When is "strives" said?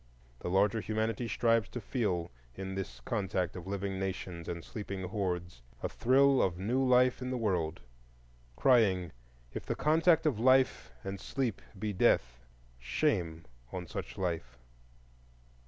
1.27-1.69